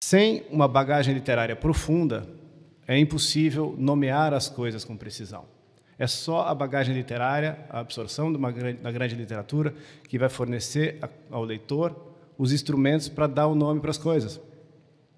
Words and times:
Sem 0.00 0.44
uma 0.50 0.68
bagagem 0.68 1.14
literária 1.14 1.56
profunda, 1.56 2.28
é 2.86 2.98
impossível 2.98 3.74
nomear 3.76 4.32
as 4.32 4.48
coisas 4.48 4.84
com 4.84 4.96
precisão. 4.96 5.44
É 5.98 6.06
só 6.06 6.42
a 6.42 6.54
bagagem 6.54 6.94
literária, 6.94 7.58
a 7.70 7.80
absorção 7.80 8.30
de 8.30 8.36
uma 8.36 8.52
grande, 8.52 8.82
da 8.82 8.92
grande 8.92 9.14
literatura, 9.14 9.74
que 10.08 10.18
vai 10.18 10.28
fornecer 10.28 10.98
ao 11.30 11.42
leitor 11.42 12.14
os 12.36 12.52
instrumentos 12.52 13.08
para 13.08 13.26
dar 13.26 13.46
o 13.46 13.54
nome 13.54 13.80
para 13.80 13.90
as 13.90 13.98
coisas, 13.98 14.40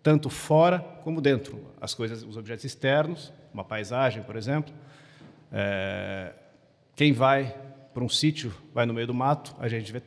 tanto 0.03 0.31
fora 0.31 0.79
como 1.03 1.21
dentro. 1.21 1.61
As 1.81 1.95
coisas, 1.95 2.23
os 2.23 2.37
objetos 2.37 2.65
externos, 2.65 3.33
uma 3.53 3.65
paisagem, 3.65 4.23
por 4.23 4.37
exemplo. 4.37 4.73
É, 5.53 6.33
quem 6.95 7.13
vai 7.13 7.55
para 7.93 8.05
um 8.05 8.09
sítio, 8.09 8.55
vai 8.73 8.87
no 8.87 8.95
meio 8.95 9.09
do 9.09 9.15
mato, 9.15 9.55
a 9.59 9.67
gente 9.67 9.93
vê 9.93 10.01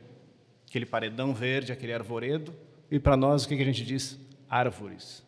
aquele 0.66 0.86
paredão 0.86 1.34
verde, 1.34 1.70
aquele 1.70 1.92
arvoredo, 1.92 2.54
e 2.90 2.98
para 2.98 3.16
nós 3.16 3.44
o 3.44 3.48
que 3.48 3.54
a 3.54 3.64
gente 3.64 3.84
diz? 3.84 4.18
Árvores. 4.52 5.24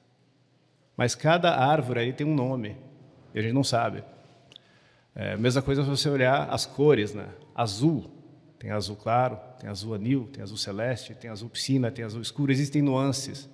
Mas 0.97 1.15
cada 1.15 1.57
árvore 1.57 2.01
aí 2.01 2.13
tem 2.13 2.27
um 2.27 2.35
nome, 2.35 2.77
e 3.35 3.39
a 3.39 3.43
gente 3.43 3.55
não 3.55 3.65
sabe. 3.65 4.05
É, 5.15 5.37
mesma 5.37 5.63
coisa 5.63 5.83
se 5.83 5.89
você 5.89 6.09
olhar 6.09 6.49
as 6.51 6.67
cores, 6.67 7.15
né? 7.15 7.29
Azul, 7.55 8.11
tem 8.59 8.71
azul 8.71 8.97
claro, 8.97 9.39
tem 9.59 9.71
azul 9.71 9.95
anil, 9.95 10.29
tem 10.33 10.43
azul 10.43 10.57
celeste, 10.57 11.15
tem 11.15 11.31
azul 11.31 11.49
piscina, 11.49 11.91
tem 11.91 12.05
azul 12.05 12.21
escuro, 12.21 12.53
existem 12.53 12.83
nuances. 12.83 13.49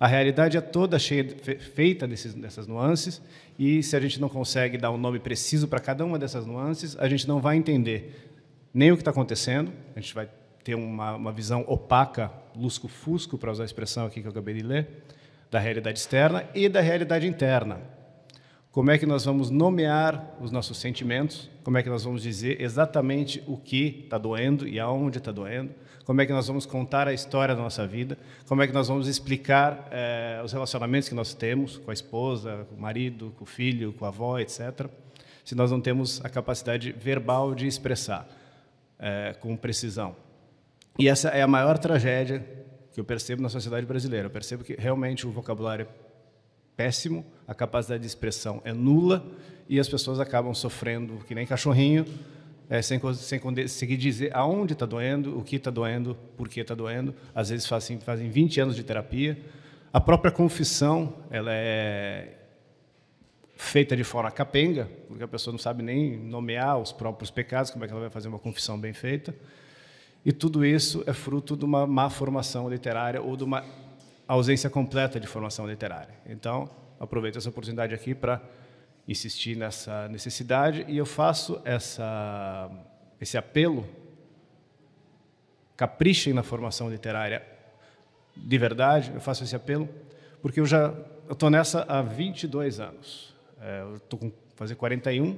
A 0.00 0.06
realidade 0.06 0.56
é 0.56 0.60
toda 0.60 0.98
cheia, 0.98 1.24
feita 1.74 2.08
desses, 2.08 2.34
dessas 2.34 2.66
nuances, 2.66 3.20
e 3.58 3.82
se 3.82 3.94
a 3.94 4.00
gente 4.00 4.20
não 4.20 4.28
consegue 4.28 4.76
dar 4.76 4.90
um 4.90 4.96
nome 4.96 5.20
preciso 5.20 5.68
para 5.68 5.78
cada 5.78 6.04
uma 6.04 6.18
dessas 6.18 6.46
nuances, 6.46 6.96
a 6.98 7.08
gente 7.08 7.28
não 7.28 7.38
vai 7.38 7.56
entender 7.56 8.30
nem 8.74 8.90
o 8.90 8.96
que 8.96 9.02
está 9.02 9.10
acontecendo, 9.10 9.72
a 9.94 10.00
gente 10.00 10.14
vai 10.14 10.28
ter 10.64 10.74
uma, 10.74 11.14
uma 11.14 11.32
visão 11.32 11.64
opaca, 11.68 12.32
lusco-fusco, 12.56 13.38
para 13.38 13.50
usar 13.50 13.64
a 13.64 13.66
expressão 13.66 14.06
aqui 14.06 14.20
que 14.20 14.26
eu 14.26 14.30
acabei 14.30 14.54
de 14.54 14.62
ler, 14.62 14.88
da 15.50 15.58
realidade 15.58 15.98
externa 15.98 16.44
e 16.54 16.68
da 16.68 16.80
realidade 16.80 17.26
interna. 17.26 17.80
Como 18.72 18.90
é 18.90 18.96
que 18.96 19.04
nós 19.04 19.26
vamos 19.26 19.50
nomear 19.50 20.34
os 20.40 20.50
nossos 20.50 20.78
sentimentos? 20.78 21.50
Como 21.62 21.76
é 21.76 21.82
que 21.82 21.90
nós 21.90 22.04
vamos 22.04 22.22
dizer 22.22 22.58
exatamente 22.58 23.42
o 23.46 23.58
que 23.58 24.04
está 24.04 24.16
doendo 24.16 24.66
e 24.66 24.80
aonde 24.80 25.18
está 25.18 25.30
doendo? 25.30 25.74
Como 26.06 26.20
é 26.22 26.26
que 26.26 26.32
nós 26.32 26.48
vamos 26.48 26.64
contar 26.64 27.06
a 27.06 27.12
história 27.12 27.54
da 27.54 27.60
nossa 27.60 27.86
vida? 27.86 28.16
Como 28.48 28.62
é 28.62 28.66
que 28.66 28.72
nós 28.72 28.88
vamos 28.88 29.08
explicar 29.08 29.88
eh, 29.90 30.40
os 30.42 30.52
relacionamentos 30.52 31.06
que 31.06 31.14
nós 31.14 31.34
temos 31.34 31.76
com 31.76 31.90
a 31.90 31.94
esposa, 31.94 32.66
com 32.70 32.74
o 32.74 32.80
marido, 32.80 33.34
com 33.36 33.44
o 33.44 33.46
filho, 33.46 33.92
com 33.92 34.06
a 34.06 34.08
avó, 34.08 34.38
etc. 34.38 34.88
Se 35.44 35.54
nós 35.54 35.70
não 35.70 35.80
temos 35.80 36.24
a 36.24 36.30
capacidade 36.30 36.92
verbal 36.92 37.54
de 37.54 37.66
expressar 37.66 38.26
eh, 38.98 39.36
com 39.38 39.54
precisão. 39.54 40.16
E 40.98 41.08
essa 41.08 41.28
é 41.30 41.42
a 41.42 41.46
maior 41.46 41.78
tragédia 41.78 42.44
que 42.92 43.00
eu 43.00 43.04
percebo 43.04 43.42
na 43.42 43.48
sociedade 43.48 43.86
brasileira. 43.86 44.26
Eu 44.26 44.30
percebo 44.30 44.62
que 44.62 44.74
realmente 44.74 45.26
o 45.26 45.30
vocabulário 45.30 45.86
é 45.86 45.88
péssimo, 46.76 47.24
a 47.46 47.54
capacidade 47.54 48.02
de 48.02 48.06
expressão 48.06 48.60
é 48.64 48.72
nula 48.72 49.24
e 49.68 49.80
as 49.80 49.88
pessoas 49.88 50.20
acabam 50.20 50.52
sofrendo 50.54 51.18
que 51.26 51.34
nem 51.34 51.46
cachorrinho, 51.46 52.04
é, 52.68 52.80
sem, 52.82 53.00
sem 53.14 53.38
conseguir 53.38 53.96
dizer 53.96 54.34
aonde 54.34 54.72
está 54.72 54.86
doendo, 54.86 55.38
o 55.38 55.42
que 55.42 55.56
está 55.56 55.70
doendo, 55.70 56.16
por 56.36 56.48
que 56.48 56.60
está 56.60 56.74
doendo. 56.74 57.14
Às 57.34 57.48
vezes 57.48 57.66
fazem, 57.66 57.98
fazem 58.00 58.30
20 58.30 58.60
anos 58.60 58.76
de 58.76 58.82
terapia. 58.82 59.38
A 59.92 60.00
própria 60.00 60.30
confissão 60.30 61.16
ela 61.30 61.52
é 61.52 62.38
feita 63.56 63.96
de 63.96 64.04
forma 64.04 64.30
capenga, 64.30 64.88
porque 65.06 65.22
a 65.22 65.28
pessoa 65.28 65.52
não 65.52 65.58
sabe 65.58 65.82
nem 65.82 66.16
nomear 66.16 66.78
os 66.78 66.92
próprios 66.92 67.30
pecados, 67.30 67.70
como 67.70 67.84
é 67.84 67.86
que 67.86 67.92
ela 67.92 68.00
vai 68.00 68.10
fazer 68.10 68.28
uma 68.28 68.38
confissão 68.38 68.78
bem 68.78 68.92
feita. 68.92 69.34
E 70.24 70.32
tudo 70.32 70.64
isso 70.64 71.02
é 71.06 71.12
fruto 71.12 71.56
de 71.56 71.64
uma 71.64 71.86
má 71.86 72.08
formação 72.08 72.68
literária 72.68 73.20
ou 73.20 73.36
de 73.36 73.44
uma 73.44 73.64
ausência 74.26 74.70
completa 74.70 75.18
de 75.18 75.26
formação 75.26 75.66
literária. 75.66 76.14
Então, 76.26 76.70
aproveito 76.98 77.38
essa 77.38 77.48
oportunidade 77.48 77.94
aqui 77.94 78.14
para 78.14 78.40
insistir 79.06 79.56
nessa 79.56 80.08
necessidade 80.08 80.84
e 80.88 80.96
eu 80.96 81.04
faço 81.04 81.60
essa, 81.64 82.70
esse 83.20 83.36
apelo. 83.36 83.84
Caprichem 85.76 86.32
na 86.32 86.42
formação 86.42 86.88
literária 86.88 87.44
de 88.36 88.58
verdade, 88.58 89.12
eu 89.14 89.20
faço 89.20 89.44
esse 89.44 89.54
apelo, 89.54 89.88
porque 90.40 90.60
eu 90.60 90.66
já 90.66 90.94
estou 91.30 91.50
nessa 91.50 91.82
há 91.82 92.00
22 92.00 92.80
anos. 92.80 93.34
É, 93.60 93.80
eu 93.82 93.96
estou 93.96 94.18
com 94.18 94.32
fazer 94.54 94.74
41. 94.74 95.36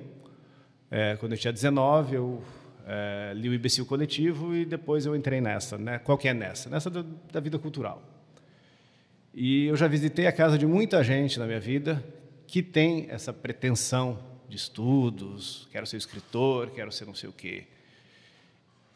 É, 0.91 1.17
quando 1.17 1.33
eu 1.33 1.39
tinha 1.39 1.53
19, 1.53 2.15
eu 2.15 2.43
é, 2.87 3.33
li 3.35 3.49
o 3.49 3.55
Imbecil 3.55 3.87
Coletivo 3.87 4.55
e 4.55 4.65
depois 4.65 5.07
eu 5.07 5.17
entrei 5.17 5.41
nessa. 5.41 5.79
Né? 5.79 5.99
Qual 5.99 6.19
que 6.19 6.29
é 6.29 6.35
nessa? 6.35 6.69
Nessa 6.69 6.91
do, 6.91 7.03
da 7.03 7.41
vida 7.41 7.59
cultural. 7.59 8.03
E 9.33 9.67
eu 9.67 9.77
já 9.77 9.89
visitei 9.89 10.27
a 10.27 10.33
casa 10.33 10.57
de 10.57 10.67
muita 10.67 11.03
gente 11.03 11.39
na 11.39 11.47
minha 11.47 11.61
vida 11.61 12.05
que 12.47 12.63
tem 12.63 13.07
essa 13.11 13.33
pretensão 13.33 14.19
de 14.49 14.57
estudos, 14.57 15.67
quero 15.73 15.87
ser 15.87 15.97
escritor, 15.97 16.71
quero 16.71 16.93
ser 16.93 17.05
não 17.05 17.15
sei 17.15 17.29
o 17.29 17.33
quê. 17.33 17.65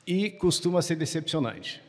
E 0.07 0.31
costuma 0.31 0.81
ser 0.81 0.97
decepcionante. 0.97 1.83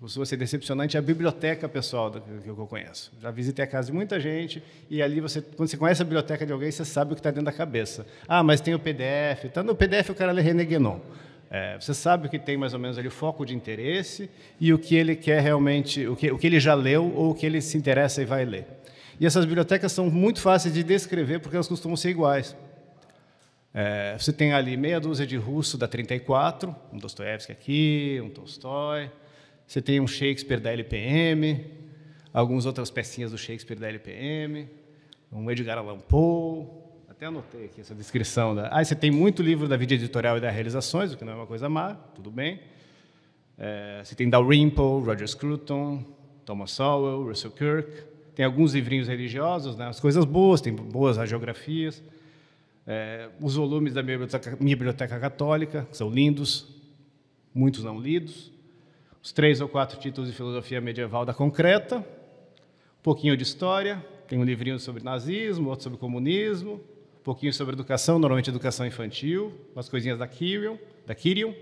Costuma 0.00 0.26
ser 0.26 0.36
decepcionante 0.36 0.98
a 0.98 1.02
biblioteca 1.02 1.66
pessoal 1.66 2.10
que 2.10 2.46
eu 2.46 2.54
conheço. 2.66 3.10
Já 3.22 3.30
visitei 3.30 3.64
a 3.64 3.66
casa 3.66 3.86
de 3.86 3.92
muita 3.94 4.20
gente 4.20 4.62
e 4.90 5.00
ali 5.00 5.18
você, 5.18 5.40
quando 5.40 5.68
você 5.68 5.76
conhece 5.78 6.02
a 6.02 6.04
biblioteca 6.04 6.44
de 6.44 6.52
alguém, 6.52 6.70
você 6.70 6.84
sabe 6.84 7.12
o 7.12 7.14
que 7.14 7.20
está 7.20 7.30
dentro 7.30 7.46
da 7.46 7.52
cabeça. 7.52 8.06
Ah, 8.28 8.42
mas 8.42 8.60
tem 8.60 8.74
o 8.74 8.78
PDF. 8.78 9.50
Tá 9.52 9.62
no 9.62 9.74
PDF 9.74 10.10
o 10.10 10.14
cara 10.14 10.30
lê 10.30 10.42
René 10.42 10.64
Guénon. 10.64 11.00
É, 11.56 11.78
você 11.78 11.94
sabe 11.94 12.26
o 12.26 12.28
que 12.28 12.36
tem 12.36 12.56
mais 12.56 12.74
ou 12.74 12.80
menos 12.80 12.98
ali 12.98 13.06
o 13.06 13.12
foco 13.12 13.46
de 13.46 13.54
interesse 13.54 14.28
e 14.58 14.72
o 14.72 14.78
que 14.78 14.96
ele 14.96 15.14
quer 15.14 15.40
realmente, 15.40 16.04
o 16.04 16.16
que, 16.16 16.28
o 16.32 16.36
que 16.36 16.48
ele 16.48 16.58
já 16.58 16.74
leu 16.74 17.14
ou 17.14 17.30
o 17.30 17.34
que 17.34 17.46
ele 17.46 17.60
se 17.60 17.78
interessa 17.78 18.20
e 18.20 18.24
vai 18.24 18.44
ler. 18.44 18.66
E 19.20 19.24
essas 19.24 19.44
bibliotecas 19.44 19.92
são 19.92 20.10
muito 20.10 20.40
fáceis 20.40 20.74
de 20.74 20.82
descrever 20.82 21.38
porque 21.38 21.54
elas 21.54 21.68
costumam 21.68 21.96
ser 21.96 22.10
iguais. 22.10 22.56
É, 23.72 24.16
você 24.18 24.32
tem 24.32 24.52
ali 24.52 24.76
meia 24.76 24.98
dúzia 24.98 25.24
de 25.24 25.36
russo 25.36 25.78
da 25.78 25.86
34, 25.86 26.74
um 26.92 26.98
Dostoiévski 26.98 27.52
aqui, 27.52 28.20
um 28.20 28.30
Tolstói. 28.30 29.08
Você 29.64 29.80
tem 29.80 30.00
um 30.00 30.08
Shakespeare 30.08 30.58
da 30.58 30.72
LPM, 30.72 31.64
algumas 32.32 32.66
outras 32.66 32.90
pecinhas 32.90 33.30
do 33.30 33.38
Shakespeare 33.38 33.78
da 33.78 33.86
LPM, 33.86 34.68
um 35.30 35.48
Edgar 35.48 35.78
Allan 35.78 36.00
Poe, 36.00 36.66
até 37.16 37.26
anotei 37.26 37.66
aqui 37.66 37.80
essa 37.80 37.94
descrição. 37.94 38.56
Da... 38.56 38.68
Ah, 38.72 38.84
você 38.84 38.94
tem 38.94 39.08
muito 39.08 39.40
livro 39.40 39.68
da 39.68 39.76
vida 39.76 39.94
editorial 39.94 40.36
e 40.36 40.40
das 40.40 40.52
realizações, 40.52 41.12
o 41.12 41.16
que 41.16 41.24
não 41.24 41.32
é 41.32 41.36
uma 41.36 41.46
coisa 41.46 41.68
má, 41.68 41.94
tudo 41.94 42.28
bem. 42.28 42.60
É, 43.56 44.02
você 44.02 44.16
tem 44.16 44.28
Dalrymple, 44.28 45.00
Roger 45.04 45.28
Scruton, 45.28 46.04
Thomas 46.44 46.72
Sowell, 46.72 47.22
Russell 47.22 47.52
Kirk. 47.52 48.02
Tem 48.34 48.44
alguns 48.44 48.74
livrinhos 48.74 49.06
religiosos, 49.06 49.76
né? 49.76 49.86
as 49.86 50.00
coisas 50.00 50.24
boas, 50.24 50.60
tem 50.60 50.74
boas 50.74 51.16
agiografias. 51.16 52.02
É, 52.84 53.28
os 53.40 53.54
volumes 53.54 53.94
da 53.94 54.02
minha 54.02 54.18
biblioteca, 54.18 54.58
minha 54.60 54.76
biblioteca 54.76 55.20
católica, 55.20 55.86
que 55.88 55.96
são 55.96 56.10
lindos, 56.10 56.66
muitos 57.54 57.84
não 57.84 58.00
lidos. 58.00 58.50
Os 59.22 59.30
três 59.30 59.60
ou 59.60 59.68
quatro 59.68 60.00
títulos 60.00 60.28
de 60.28 60.36
filosofia 60.36 60.80
medieval 60.80 61.24
da 61.24 61.32
Concreta. 61.32 61.98
Um 61.98 63.02
pouquinho 63.04 63.36
de 63.36 63.44
história. 63.44 64.04
Tem 64.26 64.36
um 64.36 64.44
livrinho 64.44 64.80
sobre 64.80 65.04
nazismo, 65.04 65.68
outro 65.70 65.84
sobre 65.84 65.98
comunismo 65.98 66.80
pouquinho 67.24 67.54
sobre 67.54 67.72
educação, 67.74 68.18
normalmente 68.18 68.50
educação 68.50 68.86
infantil, 68.86 69.52
umas 69.74 69.88
coisinhas 69.88 70.18
da 70.18 70.28
Kirion, 70.28 70.76
da 71.06 71.14
Kirion, 71.14 71.54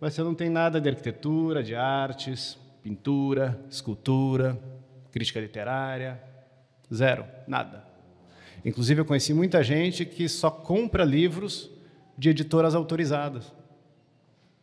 mas 0.00 0.14
você 0.14 0.22
não 0.22 0.34
tem 0.34 0.48
nada 0.48 0.80
de 0.80 0.88
arquitetura, 0.88 1.62
de 1.62 1.74
artes, 1.74 2.58
pintura, 2.82 3.60
escultura, 3.70 4.58
crítica 5.12 5.38
literária, 5.38 6.20
zero, 6.92 7.26
nada. 7.46 7.84
Inclusive, 8.64 9.02
eu 9.02 9.04
conheci 9.04 9.34
muita 9.34 9.62
gente 9.62 10.04
que 10.06 10.28
só 10.28 10.50
compra 10.50 11.04
livros 11.04 11.70
de 12.16 12.30
editoras 12.30 12.74
autorizadas. 12.74 13.48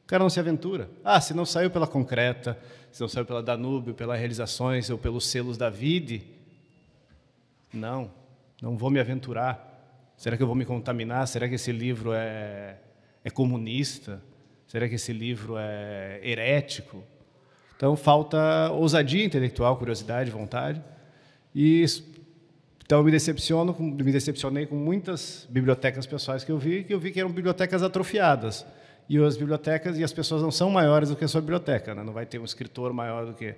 O 0.04 0.08
cara 0.08 0.24
não 0.24 0.30
se 0.30 0.40
aventura. 0.40 0.90
Ah, 1.04 1.22
se 1.22 1.34
não 1.34 1.46
saiu 1.46 1.70
pela 1.70 1.88
Concreta, 1.88 2.58
se 2.92 3.02
não 3.02 3.08
saiu 3.08 3.26
pela 3.26 3.42
Danúbio, 3.42 3.94
pelas 3.94 4.18
realizações 4.18 4.90
ou 4.90 4.98
pelos 4.98 5.28
selos 5.28 5.58
da 5.58 5.70
Vide, 5.70 6.24
não, 7.72 8.12
não 8.62 8.76
vou 8.78 8.90
me 8.90 9.00
aventurar. 9.00 9.73
Será 10.18 10.38
que 10.38 10.44
eu 10.44 10.48
vou 10.48 10.56
me 10.56 10.66
contaminar? 10.66 11.28
Será 11.28 11.48
que 11.50 11.56
esse 11.56 11.72
livro 11.72 12.12
é, 12.14 12.78
é 13.24 13.30
comunista? 13.30 14.22
Será 14.68 14.88
que 14.88 14.96
esse 14.96 15.12
livro 15.12 15.56
é 15.58 16.20
herético? 16.24 17.04
Então 17.76 17.96
falta 17.96 18.72
ousadia 18.72 19.26
intelectual, 19.26 19.76
curiosidade, 19.78 20.32
vontade. 20.32 20.82
E 21.54 21.86
então 22.86 23.04
me 23.04 23.12
decepciono, 23.12 23.76
me 23.80 24.12
decepcionei 24.12 24.66
com 24.66 24.76
muitas 24.76 25.48
bibliotecas 25.50 26.06
pessoais 26.06 26.44
que 26.44 26.52
eu 26.52 26.58
vi, 26.58 26.84
que 26.84 26.94
eu 26.94 27.00
vi 27.00 27.12
que 27.12 27.20
eram 27.20 27.32
bibliotecas 27.32 27.82
atrofiadas. 27.82 28.66
E 29.10 29.18
as 29.18 29.36
bibliotecas 29.36 29.98
e 29.98 30.04
as 30.04 30.14
pessoas 30.14 30.42
não 30.42 30.52
são 30.52 30.70
maiores 30.70 31.10
do 31.10 31.16
que 31.16 31.26
a 31.26 31.28
sua 31.28 31.42
biblioteca, 31.42 31.94
né? 31.94 32.04
Não 32.04 32.14
vai 32.14 32.26
ter 32.26 32.40
um 32.40 32.46
escritor 32.46 32.94
maior 32.94 33.26
do 33.26 33.34
que 33.34 33.56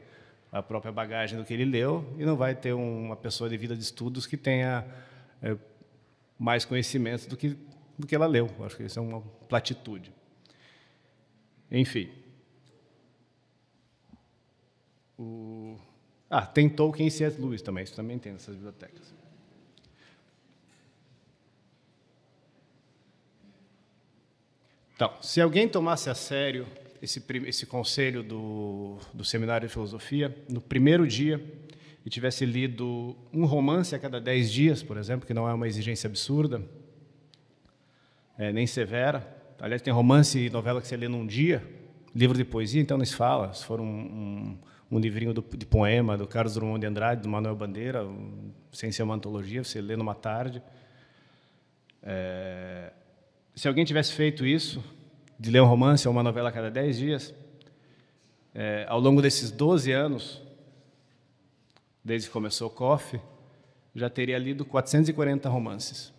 a 0.51 0.63
própria 0.63 0.91
bagagem 0.91 1.37
do 1.37 1.43
que 1.43 1.53
ele 1.53 1.65
leu 1.65 2.05
e 2.17 2.25
não 2.25 2.35
vai 2.35 2.55
ter 2.55 2.73
uma 2.73 3.15
pessoa 3.15 3.49
de 3.49 3.57
vida 3.57 3.75
de 3.75 3.83
estudos 3.83 4.25
que 4.25 4.37
tenha 4.37 4.85
é, 5.41 5.55
mais 6.37 6.65
conhecimentos 6.65 7.25
do 7.25 7.37
que, 7.37 7.57
do 7.97 8.05
que 8.05 8.15
ela 8.15 8.27
leu. 8.27 8.49
Acho 8.61 8.77
que 8.77 8.83
isso 8.83 8.99
é 8.99 9.01
uma 9.01 9.21
platitude. 9.47 10.11
Enfim. 11.71 12.09
O... 15.17 15.77
Ah, 16.29 16.45
tem 16.45 16.67
Tolkien 16.69 17.07
e 17.07 17.11
C.S. 17.11 17.39
Lewis 17.39 17.61
também, 17.61 17.83
isso 17.83 17.95
também 17.95 18.19
tem 18.19 18.33
nessas 18.33 18.55
bibliotecas. 18.55 19.13
Então, 24.95 25.13
se 25.21 25.41
alguém 25.41 25.67
tomasse 25.67 26.09
a 26.09 26.15
sério 26.15 26.65
esse, 27.01 27.23
esse 27.45 27.65
conselho 27.65 28.23
do, 28.23 28.97
do 29.13 29.25
seminário 29.25 29.67
de 29.67 29.73
filosofia, 29.73 30.35
no 30.49 30.61
primeiro 30.61 31.05
dia, 31.05 31.43
e 32.05 32.09
tivesse 32.09 32.45
lido 32.45 33.15
um 33.33 33.45
romance 33.45 33.95
a 33.95 33.99
cada 33.99 34.21
dez 34.21 34.51
dias, 34.51 34.83
por 34.83 34.95
exemplo, 34.95 35.25
que 35.25 35.33
não 35.33 35.49
é 35.49 35.53
uma 35.53 35.67
exigência 35.67 36.07
absurda, 36.07 36.61
é, 38.37 38.53
nem 38.53 38.67
severa. 38.67 39.27
Aliás, 39.59 39.81
tem 39.81 39.91
romance 39.91 40.37
e 40.37 40.49
novela 40.49 40.79
que 40.79 40.87
você 40.87 40.95
lê 40.95 41.07
num 41.07 41.25
dia, 41.25 41.63
livro 42.13 42.37
de 42.37 42.45
poesia, 42.45 42.79
então 42.79 42.97
não 42.97 43.05
se 43.05 43.15
fala. 43.15 43.51
Se 43.53 43.65
for 43.65 43.81
um, 43.81 43.85
um, 43.85 44.57
um 44.91 44.99
livrinho 44.99 45.33
do, 45.33 45.43
de 45.57 45.65
poema 45.65 46.15
do 46.15 46.27
Carlos 46.27 46.53
Drummond 46.53 46.79
de 46.79 46.85
Andrade, 46.85 47.21
do 47.23 47.29
Manuel 47.29 47.55
Bandeira, 47.55 48.07
sem 48.71 48.91
ser 48.91 49.01
uma 49.01 49.15
antologia, 49.15 49.63
você 49.63 49.81
lê 49.81 49.95
numa 49.95 50.13
tarde. 50.13 50.61
É, 52.03 52.93
se 53.55 53.67
alguém 53.67 53.83
tivesse 53.83 54.13
feito 54.13 54.45
isso, 54.45 54.83
de 55.39 55.49
ler 55.49 55.61
um 55.61 55.65
romance 55.65 56.07
ou 56.07 56.11
uma 56.11 56.21
novela 56.21 56.49
a 56.49 56.51
cada 56.51 56.69
dez 56.69 56.97
dias, 56.97 57.33
é, 58.53 58.85
ao 58.87 58.99
longo 58.99 59.23
desses 59.23 59.49
12 59.49 59.91
anos, 59.91 60.44
desde 62.05 62.27
que 62.27 62.33
começou 62.33 62.67
o 62.67 62.69
COF, 62.69 63.19
já 63.95 64.07
teria 64.11 64.37
lido 64.37 64.63
440 64.63 65.49
romances. 65.49 66.13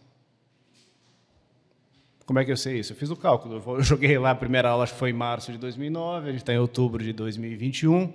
Como 2.27 2.41
é 2.41 2.45
que 2.45 2.51
eu 2.51 2.57
sei 2.57 2.81
isso? 2.81 2.93
Eu 2.93 2.97
fiz 2.97 3.09
o 3.09 3.15
cálculo. 3.15 3.63
Eu 3.65 3.83
joguei 3.85 4.19
lá, 4.19 4.33
a 4.33 4.35
primeira 4.35 4.71
aula 4.71 4.83
acho 4.83 4.95
que 4.95 4.99
foi 4.99 5.11
em 5.11 5.13
março 5.13 5.53
de 5.53 5.59
2009, 5.59 6.29
a 6.29 6.33
gente 6.33 6.41
está 6.41 6.53
em 6.53 6.59
outubro 6.59 7.05
de 7.05 7.13
2021. 7.13 8.13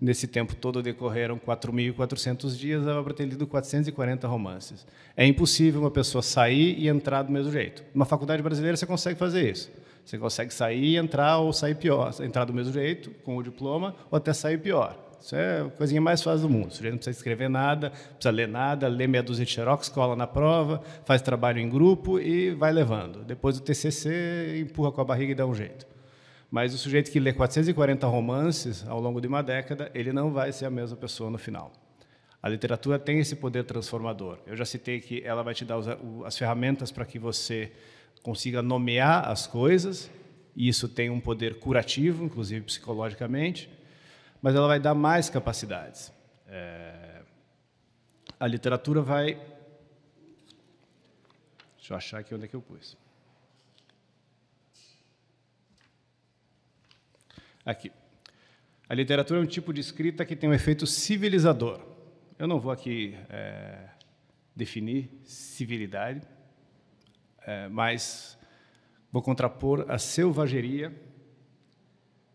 Nesse 0.00 0.26
tempo 0.26 0.54
todo 0.54 0.82
decorreram 0.82 1.38
4.400 1.38 2.56
dias, 2.56 2.84
dava 2.84 3.02
para 3.04 3.14
ter 3.14 3.24
lido 3.24 3.46
440 3.46 4.26
romances. 4.26 4.84
É 5.16 5.24
impossível 5.24 5.80
uma 5.80 5.90
pessoa 5.90 6.20
sair 6.20 6.76
e 6.76 6.88
entrar 6.88 7.22
do 7.22 7.32
mesmo 7.32 7.52
jeito. 7.52 7.84
Numa 7.94 8.04
faculdade 8.04 8.42
brasileira 8.42 8.76
você 8.76 8.84
consegue 8.84 9.18
fazer 9.18 9.48
isso. 9.48 9.70
Você 10.04 10.18
consegue 10.18 10.52
sair 10.52 10.84
e 10.84 10.96
entrar 10.96 11.38
ou 11.38 11.52
sair 11.52 11.76
pior. 11.76 12.12
Entrar 12.20 12.44
do 12.44 12.52
mesmo 12.52 12.72
jeito, 12.72 13.10
com 13.24 13.36
o 13.36 13.42
diploma, 13.42 13.94
ou 14.10 14.16
até 14.16 14.32
sair 14.32 14.58
pior. 14.58 15.05
Isso 15.20 15.34
é 15.34 15.62
a 15.62 15.64
coisinha 15.70 16.00
mais 16.00 16.22
fácil 16.22 16.46
do 16.46 16.52
mundo. 16.52 16.68
O 16.68 16.70
sujeito 16.70 16.92
não 16.92 16.98
precisa 16.98 17.16
escrever 17.16 17.48
nada, 17.48 17.88
não 17.88 18.14
precisa 18.14 18.30
ler 18.30 18.48
nada, 18.48 18.88
lê 18.88 19.06
meia 19.06 19.22
dúzia 19.22 19.44
de 19.44 19.50
xerox, 19.50 19.88
cola 19.88 20.14
na 20.14 20.26
prova, 20.26 20.82
faz 21.04 21.22
trabalho 21.22 21.58
em 21.58 21.68
grupo 21.68 22.20
e 22.20 22.52
vai 22.52 22.72
levando. 22.72 23.24
Depois 23.24 23.58
do 23.58 23.64
TCC, 23.64 24.60
empurra 24.60 24.92
com 24.92 25.00
a 25.00 25.04
barriga 25.04 25.32
e 25.32 25.34
dá 25.34 25.46
um 25.46 25.54
jeito. 25.54 25.86
Mas 26.50 26.72
o 26.74 26.78
sujeito 26.78 27.10
que 27.10 27.18
lê 27.18 27.32
440 27.32 28.06
romances 28.06 28.86
ao 28.86 29.00
longo 29.00 29.20
de 29.20 29.26
uma 29.26 29.42
década, 29.42 29.90
ele 29.94 30.12
não 30.12 30.32
vai 30.32 30.52
ser 30.52 30.66
a 30.66 30.70
mesma 30.70 30.96
pessoa 30.96 31.30
no 31.30 31.38
final. 31.38 31.72
A 32.42 32.48
literatura 32.48 32.98
tem 32.98 33.18
esse 33.18 33.34
poder 33.34 33.64
transformador. 33.64 34.38
Eu 34.46 34.56
já 34.56 34.64
citei 34.64 35.00
que 35.00 35.22
ela 35.24 35.42
vai 35.42 35.54
te 35.54 35.64
dar 35.64 35.78
as 36.24 36.38
ferramentas 36.38 36.92
para 36.92 37.04
que 37.04 37.18
você 37.18 37.72
consiga 38.22 38.62
nomear 38.62 39.28
as 39.28 39.46
coisas, 39.46 40.10
e 40.54 40.68
isso 40.68 40.88
tem 40.88 41.10
um 41.10 41.20
poder 41.20 41.58
curativo, 41.58 42.24
inclusive 42.24 42.64
psicologicamente 42.64 43.75
mas 44.40 44.54
ela 44.54 44.66
vai 44.66 44.80
dar 44.80 44.94
mais 44.94 45.28
capacidades. 45.28 46.12
É, 46.46 47.22
a 48.38 48.46
literatura 48.46 49.00
vai. 49.00 49.34
Deixa 51.76 51.92
eu 51.92 51.96
achar 51.96 52.18
aqui 52.18 52.34
onde 52.34 52.44
é 52.44 52.48
que 52.48 52.56
eu 52.56 52.62
pus. 52.62 52.96
Aqui. 57.64 57.90
A 58.88 58.94
literatura 58.94 59.40
é 59.40 59.42
um 59.42 59.46
tipo 59.46 59.72
de 59.72 59.80
escrita 59.80 60.24
que 60.24 60.36
tem 60.36 60.48
um 60.48 60.54
efeito 60.54 60.86
civilizador. 60.86 61.80
Eu 62.38 62.46
não 62.46 62.60
vou 62.60 62.70
aqui 62.70 63.18
é, 63.28 63.88
definir 64.54 65.10
civilidade, 65.24 66.22
é, 67.40 67.66
mas 67.68 68.38
vou 69.10 69.20
contrapor 69.20 69.84
a 69.88 69.98
selvageria 69.98 70.94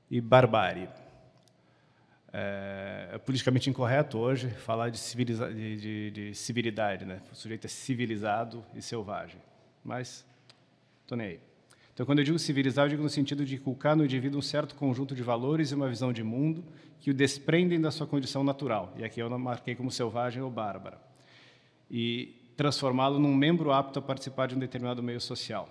e 0.09 0.19
barbárie. 0.19 0.89
É, 2.33 3.09
é, 3.13 3.17
politicamente 3.17 3.69
incorreto 3.69 4.17
hoje 4.17 4.49
falar 4.49 4.89
de, 4.89 4.97
civiliza 4.97 5.53
de, 5.53 5.75
de, 5.75 6.11
de, 6.11 6.35
civilidade, 6.35 7.03
né? 7.03 7.21
O 7.31 7.35
sujeito 7.35 7.65
é 7.65 7.67
civilizado 7.67 8.63
e 8.73 8.81
selvagem. 8.81 9.41
Mas, 9.83 10.25
estou 11.01 11.17
nem 11.17 11.27
aí. 11.27 11.39
Então, 11.93 12.05
quando 12.05 12.19
eu 12.19 12.25
digo 12.25 12.39
civilizar, 12.39 12.85
eu 12.85 12.89
digo 12.89 13.03
no 13.03 13.09
sentido 13.09 13.43
de 13.43 13.55
inculcar 13.55 13.97
no 13.97 14.05
indivíduo 14.05 14.39
um 14.39 14.41
certo 14.41 14.75
conjunto 14.75 15.13
de 15.13 15.21
valores 15.21 15.71
e 15.71 15.75
uma 15.75 15.89
visão 15.89 16.13
de 16.13 16.23
mundo 16.23 16.63
que 17.01 17.11
o 17.11 17.13
desprendem 17.13 17.81
da 17.81 17.91
sua 17.91 18.07
condição 18.07 18.43
natural. 18.43 18.93
E 18.97 19.03
aqui 19.03 19.19
eu 19.19 19.29
marquei 19.37 19.75
como 19.75 19.91
selvagem 19.91 20.41
ou 20.41 20.49
bárbara. 20.49 21.01
E 21.89 22.33
transformá-lo 22.55 23.19
num 23.19 23.35
membro 23.35 23.73
apto 23.73 23.99
a 23.99 24.01
participar 24.01 24.47
de 24.47 24.55
um 24.55 24.59
determinado 24.59 25.03
meio 25.03 25.19
social. 25.19 25.67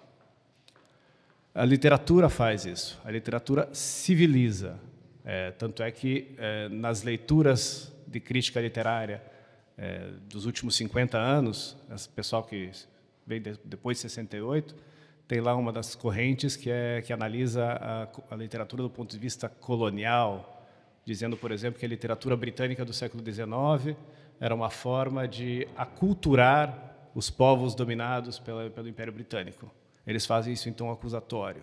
A 1.55 1.65
literatura 1.65 2.29
faz 2.29 2.67
isso. 2.67 3.01
A 3.05 3.11
literatura 3.11 3.69
civiliza, 3.73 4.79
é, 5.25 5.51
tanto 5.53 5.83
é 5.83 5.91
que, 5.91 6.35
é, 6.39 6.69
nas 6.69 7.03
leituras 7.03 7.93
de 8.07 8.21
crítica 8.21 8.61
literária 8.61 9.23
é, 9.77 10.11
dos 10.29 10.47
últimos 10.47 10.77
50 10.77 11.19
anos, 11.19 11.77
esse 11.95 12.09
pessoal 12.09 12.43
que 12.43 12.71
veio 13.27 13.41
de, 13.41 13.59
depois 13.65 13.99
de 13.99 14.03
68, 14.03 14.75
tem 15.29 15.41
lá 15.41 15.55
uma 15.55 15.73
das 15.73 15.95
correntes 15.95 16.57
que, 16.57 16.71
é, 16.71 17.03
que 17.03 17.13
analisa 17.13 17.65
a, 17.65 18.09
a 18.31 18.37
literatura 18.37 18.83
do 18.83 18.91
ponto 18.91 19.11
de 19.11 19.19
vista 19.19 19.49
colonial, 19.49 20.67
dizendo, 21.05 21.37
por 21.37 21.53
exemplo, 21.53 21.79
que 21.79 21.87
a 21.87 21.89
literatura 21.89 22.37
britânica 22.37 22.85
do 22.85 22.93
século 22.93 23.23
XIX 23.25 23.97
era 24.41 24.55
uma 24.55 24.71
forma 24.71 25.29
de 25.29 25.69
aculturar 25.77 27.11
os 27.15 27.29
povos 27.31 27.75
dominados 27.75 28.39
pela, 28.39 28.71
pelo 28.71 28.89
Império 28.89 29.13
Britânico. 29.13 29.71
Eles 30.07 30.25
fazem 30.25 30.53
isso 30.53 30.69
em 30.69 30.73
tom 30.73 30.91
acusatório 30.91 31.63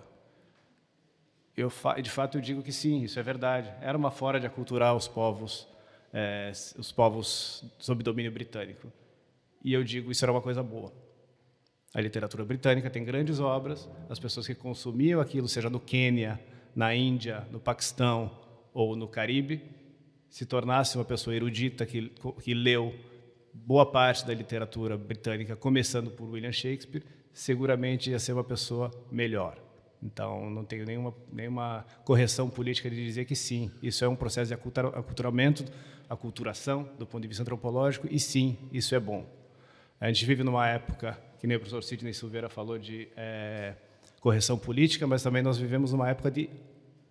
eu 1.57 1.71
de 2.01 2.09
fato 2.09 2.38
eu 2.38 2.42
digo 2.42 2.62
que 2.62 2.71
sim, 2.71 3.01
isso 3.01 3.19
é 3.19 3.24
verdade. 3.24 3.74
Era 3.81 3.98
uma 3.98 4.12
forma 4.12 4.39
de 4.39 4.45
aculturar 4.45 4.95
os 4.95 5.07
povos, 5.07 5.68
é, 6.13 6.51
os 6.77 6.92
povos 6.92 7.65
sob 7.80 8.04
domínio 8.04 8.31
britânico. 8.31 8.94
E 9.63 9.74
eu 9.74 9.83
digo 9.83 10.12
isso 10.12 10.24
era 10.24 10.31
uma 10.31 10.42
coisa 10.42 10.62
boa. 10.62 10.94
A 11.95 12.00
literatura 12.00 12.45
britânica 12.45 12.92
tem 12.92 13.04
grandes 13.04 13.39
obras. 13.39 13.89
As 14.07 14.19
pessoas 14.19 14.45
que 14.45 14.54
consumiam 14.54 15.19
aquilo, 15.19 15.48
seja 15.48 15.68
no 15.68 15.80
Quênia, 15.80 16.39
na 16.75 16.94
Índia, 16.94 17.48
no 17.50 17.59
Paquistão 17.59 18.30
ou 18.71 18.95
no 18.95 19.07
Caribe, 19.07 19.63
se 20.30 20.45
tornasse 20.45 20.95
uma 20.95 21.06
pessoa 21.06 21.36
erudita 21.36 21.88
que, 21.88 22.12
que 22.44 22.54
leu 22.54 22.94
boa 23.51 23.86
parte 23.86 24.27
da 24.27 24.33
literatura 24.33 24.95
britânica, 24.95 25.56
começando 25.56 26.11
por 26.11 26.30
William 26.30 26.52
Shakespeare, 26.52 27.04
seguramente 27.33 28.11
ia 28.11 28.19
ser 28.19 28.33
uma 28.33 28.44
pessoa 28.44 28.92
melhor. 29.11 29.67
Então, 30.01 30.49
não 30.49 30.63
tenho 30.63 30.85
nenhuma, 30.85 31.13
nenhuma 31.31 31.85
correção 32.04 32.49
política 32.49 32.89
de 32.89 33.04
dizer 33.04 33.25
que 33.25 33.35
sim, 33.35 33.71
isso 33.81 34.06
é 34.06 34.07
um 34.07 34.16
processo 34.16 34.47
de 34.47 34.54
aculturamento, 34.54 35.66
aculturação 36.09 36.87
do 36.97 37.06
ponto 37.06 37.21
de 37.21 37.27
vista 37.27 37.44
antropológico, 37.44 38.07
e 38.09 38.19
sim, 38.19 38.57
isso 38.71 38.94
é 38.94 38.99
bom. 38.99 39.25
A 39.99 40.07
gente 40.07 40.23
vive 40.25 40.44
numa 40.44 40.68
época, 40.68 41.19
que 41.39 41.47
nem 41.47 41.57
o 41.57 41.59
professor 41.59 41.83
Sidney 41.83 42.13
Silveira 42.13 42.47
falou, 42.47 42.77
de 42.77 43.07
é, 43.18 43.73
correção 44.21 44.57
política, 44.57 45.07
mas 45.07 45.23
também 45.23 45.42
nós 45.42 45.57
vivemos 45.57 45.92
numa 45.92 46.07
época 46.09 46.30
de 46.30 46.49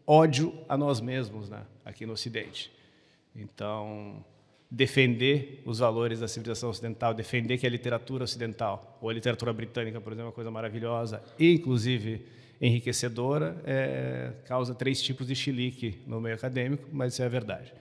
ódio 0.06 0.54
a 0.68 0.76
nós 0.76 1.00
mesmos, 1.00 1.48
né, 1.48 1.64
aqui 1.84 2.06
no 2.06 2.12
Ocidente. 2.12 2.72
Então, 3.34 4.24
defender 4.70 5.62
os 5.66 5.80
valores 5.80 6.20
da 6.20 6.28
civilização 6.28 6.70
ocidental, 6.70 7.12
defender 7.12 7.58
que 7.58 7.66
a 7.66 7.70
literatura 7.70 8.24
ocidental, 8.24 8.98
ou 9.00 9.10
a 9.10 9.12
literatura 9.12 9.52
britânica, 9.52 10.00
por 10.00 10.12
exemplo, 10.12 10.26
é 10.26 10.28
uma 10.28 10.32
coisa 10.32 10.50
maravilhosa, 10.50 11.22
e, 11.38 11.52
inclusive, 11.52 12.24
enriquecedora, 12.60 13.56
é, 13.64 14.32
causa 14.46 14.74
três 14.74 15.02
tipos 15.02 15.26
de 15.26 15.34
chilique 15.34 15.98
no 16.06 16.20
meio 16.20 16.34
acadêmico, 16.34 16.88
mas 16.92 17.12
isso 17.12 17.22
é 17.22 17.26
a 17.26 17.28
verdade. 17.28 17.72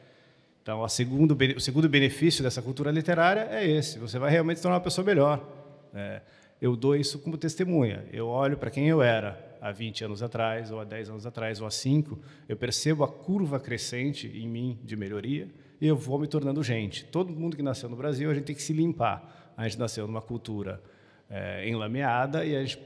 Então, 0.62 0.88
segundo, 0.90 1.38
o 1.56 1.60
segundo 1.60 1.88
benefício 1.88 2.44
dessa 2.44 2.62
cultura 2.62 2.90
literária 2.92 3.48
é 3.52 3.70
esse: 3.70 4.00
você 4.00 4.18
vai 4.18 4.32
realmente 4.32 4.58
se 4.58 4.64
tornar 4.64 4.78
uma 4.78 4.84
pessoa 4.84 5.06
melhor. 5.06 5.48
É, 5.94 6.22
eu 6.62 6.76
dou 6.76 6.96
isso 6.96 7.20
como 7.20 7.38
testemunha. 7.38 8.04
Eu 8.12 8.28
olho 8.28 8.58
para 8.58 8.72
quem 8.72 8.88
eu 8.88 9.02
era 9.02 9.58
há 9.62 9.72
20 9.72 10.06
anos 10.06 10.24
atrás, 10.24 10.72
ou 10.72 10.80
há 10.80 10.84
10 10.84 11.10
anos 11.10 11.26
atrás, 11.26 11.62
ou 11.62 11.68
há 11.68 11.72
5, 11.72 12.20
eu 12.48 12.58
percebo 12.58 13.04
a 13.04 13.08
curva 13.08 13.60
crescente 13.60 14.28
em 14.28 14.48
mim 14.48 14.80
de 14.84 14.96
melhoria 14.96 15.48
e 15.80 15.88
eu 15.88 15.96
vou 15.96 16.20
me 16.20 16.28
tornando 16.28 16.64
gente. 16.64 17.06
Todo 17.06 17.32
mundo 17.34 17.56
que 17.56 17.64
nasceu 17.64 17.90
no 17.90 17.96
Brasil, 17.96 18.30
a 18.30 18.34
gente 18.34 18.46
tem 18.46 18.56
que 18.56 18.62
se 18.62 18.74
limpar. 18.74 19.54
A 19.58 19.68
gente 19.68 19.80
nasceu 19.80 20.08
numa 20.08 20.22
cultura 20.22 20.82
é, 21.30 21.68
enlameada 21.68 22.46
e 22.46 22.56
a 22.56 22.64
gente 22.64 22.78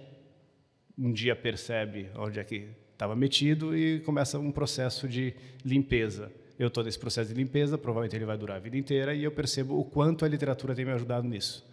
um 1.00 1.12
dia 1.12 1.36
percebe 1.36 2.10
onde 2.16 2.40
é 2.40 2.44
que 2.44 2.68
estava 2.92 3.16
metido 3.16 3.76
e 3.76 4.02
começa 4.02 4.38
um 4.38 4.52
processo 4.52 5.08
de 5.08 5.34
limpeza. 5.64 6.32
Eu 6.58 6.68
estou 6.68 6.84
nesse 6.84 7.00
processo 7.00 7.34
de 7.34 7.36
limpeza, 7.36 7.78
provavelmente 7.78 8.16
ele 8.18 8.26
vai 8.26 8.38
durar 8.38 8.58
a 8.58 8.60
vida 8.60 8.78
inteira, 8.78 9.16
e 9.16 9.24
eu 9.24 9.32
percebo 9.32 9.80
o 9.80 9.86
quanto 9.86 10.26
a 10.26 10.28
literatura 10.28 10.76
tem 10.76 10.84
me 10.84 10.92
ajudado 10.92 11.26
nisso. 11.26 11.66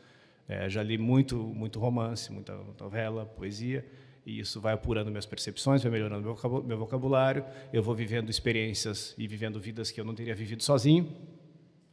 É, 0.49 0.71
já 0.71 0.81
li 0.81 0.97
muito, 0.97 1.37
muito 1.37 1.81
romance, 1.81 2.33
muita 2.33 2.57
novela, 2.79 3.27
poesia, 3.27 3.85
e 4.25 4.39
isso 4.39 4.61
vai 4.61 4.75
apurando 4.75 5.11
minhas 5.11 5.27
percepções, 5.27 5.83
vai 5.83 5.91
melhorando 5.91 6.23
meu 6.65 6.79
vocabulário, 6.79 7.45
eu 7.73 7.83
vou 7.83 7.97
vivendo 7.97 8.31
experiências 8.31 9.13
e 9.19 9.27
vivendo 9.27 9.59
vidas 9.59 9.91
que 9.91 10.01
eu 10.01 10.05
não 10.05 10.15
teria 10.15 10.35
vivido 10.37 10.63
sozinho. 10.63 11.13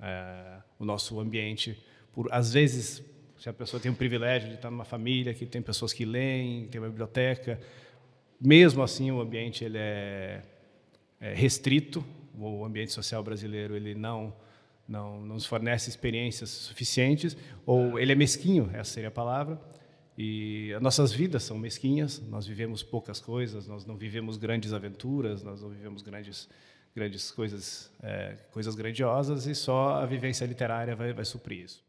é, 0.04 0.62
o 0.78 0.86
nosso 0.86 1.20
ambiente. 1.20 1.82
Por 2.12 2.28
às 2.32 2.52
vezes, 2.52 3.02
se 3.38 3.50
a 3.50 3.54
pessoa 3.54 3.80
tem 3.80 3.92
o 3.92 3.96
privilégio 3.96 4.50
de 4.50 4.56
estar 4.56 4.72
numa 4.72 4.86
família 4.86 5.34
que 5.34 5.46
tem 5.46 5.62
pessoas 5.62 5.94
que 5.94 6.06
leem, 6.06 6.68
tem 6.68 6.80
uma 6.80 6.90
biblioteca, 6.90 7.60
mesmo 8.40 8.82
assim 8.84 9.12
o 9.12 9.22
ambiente 9.22 9.64
ele 9.64 9.78
é, 9.78 10.42
é 11.20 11.34
restrito. 11.34 12.04
O 12.36 12.66
ambiente 12.66 12.92
social 12.92 13.22
brasileiro 13.24 13.76
ele 13.76 13.94
não 13.94 14.34
não, 14.88 15.22
nos 15.22 15.46
fornece 15.46 15.90
experiências 15.90 16.50
suficientes, 16.50 17.38
ou 17.66 17.98
ele 17.98 18.12
é 18.12 18.16
mesquinho, 18.16 18.70
essa 18.74 18.92
seria 18.92 19.08
a 19.10 19.12
palavra. 19.12 19.60
E 20.18 20.72
as 20.74 20.82
nossas 20.82 21.12
vidas 21.12 21.44
são 21.44 21.58
mesquinhas, 21.58 22.22
nós 22.30 22.46
vivemos 22.46 22.84
poucas 22.84 23.20
coisas, 23.20 23.68
nós 23.68 23.86
não 23.86 23.98
vivemos 23.98 24.38
grandes 24.38 24.72
aventuras, 24.72 25.42
nós 25.42 25.62
não 25.62 25.70
vivemos 25.70 26.02
grandes 26.02 26.48
grandes 26.96 27.32
coisas, 27.32 27.92
é, 28.04 28.38
coisas 28.52 28.76
grandiosas, 28.76 29.48
e 29.48 29.56
só 29.56 29.96
a 29.96 30.06
vivência 30.06 30.46
literária 30.46 30.96
vai, 30.96 31.12
vai 31.12 31.26
suprir 31.26 31.66
isso. 31.66 31.84